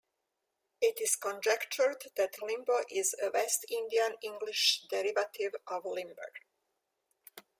It 0.81 0.99
is 0.99 1.15
conjectured 1.15 2.05
that 2.15 2.41
limbo 2.41 2.83
is 2.89 3.13
a 3.21 3.29
West 3.29 3.67
Indian 3.69 4.15
English 4.23 4.85
derivative 4.89 5.53
of 5.67 5.85
'limber'. 5.85 6.33